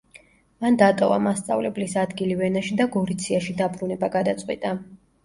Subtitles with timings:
[0.63, 4.73] მან დატოვა მასწავლებლის ადგილი ვენაში და გორიციაში დაბრუნება გადაწყვიტა.